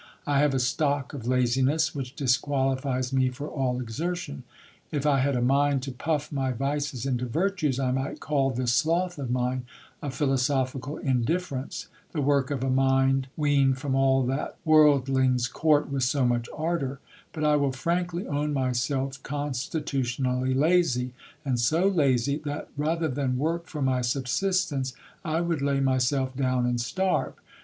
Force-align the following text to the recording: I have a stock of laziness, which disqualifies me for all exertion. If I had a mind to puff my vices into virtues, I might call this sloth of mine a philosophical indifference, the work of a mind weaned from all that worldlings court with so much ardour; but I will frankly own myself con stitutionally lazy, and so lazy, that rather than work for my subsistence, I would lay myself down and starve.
I 0.25 0.39
have 0.39 0.55
a 0.55 0.59
stock 0.59 1.13
of 1.13 1.27
laziness, 1.27 1.93
which 1.93 2.15
disqualifies 2.15 3.13
me 3.13 3.29
for 3.29 3.47
all 3.47 3.79
exertion. 3.79 4.41
If 4.91 5.05
I 5.05 5.19
had 5.19 5.35
a 5.35 5.43
mind 5.43 5.83
to 5.83 5.91
puff 5.91 6.31
my 6.31 6.53
vices 6.53 7.05
into 7.05 7.27
virtues, 7.27 7.79
I 7.79 7.91
might 7.91 8.19
call 8.19 8.49
this 8.49 8.73
sloth 8.73 9.19
of 9.19 9.29
mine 9.29 9.65
a 10.01 10.09
philosophical 10.09 10.97
indifference, 10.97 11.85
the 12.13 12.21
work 12.21 12.49
of 12.49 12.63
a 12.63 12.69
mind 12.71 13.27
weaned 13.37 13.77
from 13.77 13.93
all 13.93 14.23
that 14.23 14.57
worldlings 14.65 15.47
court 15.47 15.91
with 15.91 16.01
so 16.01 16.25
much 16.25 16.49
ardour; 16.57 16.99
but 17.31 17.43
I 17.43 17.55
will 17.55 17.71
frankly 17.71 18.25
own 18.27 18.53
myself 18.53 19.21
con 19.21 19.51
stitutionally 19.51 20.55
lazy, 20.55 21.13
and 21.45 21.59
so 21.59 21.87
lazy, 21.87 22.37
that 22.39 22.69
rather 22.75 23.07
than 23.07 23.37
work 23.37 23.67
for 23.67 23.83
my 23.83 24.01
subsistence, 24.01 24.93
I 25.23 25.41
would 25.41 25.61
lay 25.61 25.79
myself 25.79 26.35
down 26.35 26.65
and 26.65 26.81
starve. 26.81 27.35